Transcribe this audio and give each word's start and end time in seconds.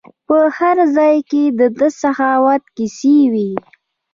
په 0.27 0.37
هر 0.57 0.77
ځای 0.95 1.15
کې 1.29 1.43
د 1.59 1.61
ده 1.77 1.87
سخاوت 2.01 2.63
کیسې 2.75 3.17
وي. 3.33 3.51